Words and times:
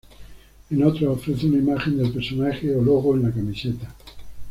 En 0.71 0.81
otros, 0.83 1.03
ofrece 1.19 1.45
una 1.45 1.59
imagen 1.59 1.95
del 1.95 2.11
personaje 2.11 2.73
o 2.75 2.81
logo 2.81 3.13
en 3.13 3.21
la 3.21 3.31
camiseta. 3.31 3.93